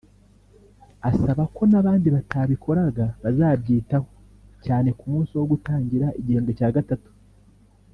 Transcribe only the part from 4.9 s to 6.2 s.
ku munsi wo gutangira